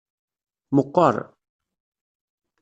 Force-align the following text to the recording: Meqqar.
Meqqar. 0.75 1.15